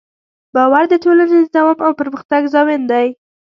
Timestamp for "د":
0.89-0.93, 1.41-1.47